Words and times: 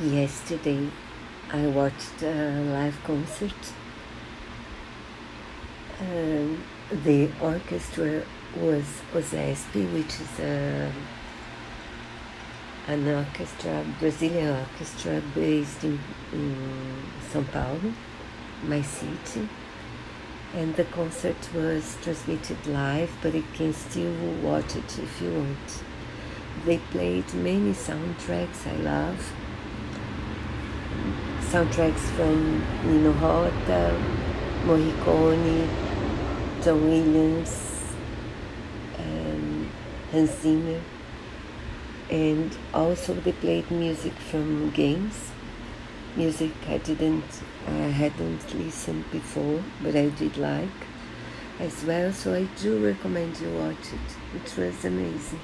Yesterday, 0.00 0.88
I 1.52 1.66
watched 1.66 2.22
a 2.22 2.60
live 2.72 2.96
concert. 3.02 3.72
Um, 6.00 6.62
the 7.02 7.28
orchestra 7.40 8.22
was 8.56 8.84
OSESP, 9.12 9.92
which 9.92 10.20
is 10.20 10.38
a, 10.38 10.92
an 12.86 13.08
orchestra, 13.08 13.84
Brazilian 13.98 14.56
orchestra 14.60 15.20
based 15.34 15.82
in, 15.82 15.98
in 16.32 16.54
São 17.32 17.44
Paulo, 17.50 17.92
my 18.62 18.82
city. 18.82 19.48
And 20.54 20.76
the 20.76 20.84
concert 20.84 21.48
was 21.52 21.96
transmitted 22.02 22.64
live, 22.68 23.10
but 23.20 23.34
you 23.34 23.42
can 23.52 23.72
still 23.72 24.14
watch 24.42 24.76
it 24.76 24.96
if 25.00 25.20
you 25.20 25.32
want. 25.32 25.82
They 26.66 26.78
played 26.92 27.34
many 27.34 27.72
soundtracks 27.72 28.64
I 28.64 28.76
love 28.76 29.32
soundtracks 31.50 32.04
from 32.14 32.60
Nino 32.84 33.10
Rota, 33.12 33.98
Morricone, 34.66 35.66
John 36.62 36.84
Williams, 36.84 37.82
um, 38.98 39.70
Hans 40.12 40.30
Zimmer, 40.42 40.78
and 42.10 42.54
also 42.74 43.14
they 43.14 43.32
played 43.32 43.70
music 43.70 44.12
from 44.12 44.70
games, 44.72 45.30
music 46.16 46.52
I 46.68 46.76
didn't, 46.78 47.24
I 47.66 47.88
hadn't 47.96 48.54
listened 48.54 49.10
before, 49.10 49.64
but 49.82 49.96
I 49.96 50.10
did 50.10 50.36
like 50.36 50.68
as 51.60 51.82
well. 51.82 52.12
So 52.12 52.34
I 52.34 52.44
do 52.60 52.84
recommend 52.84 53.40
you 53.40 53.48
watch 53.52 53.86
it. 53.94 54.36
It 54.36 54.58
was 54.58 54.84
amazing. 54.84 55.40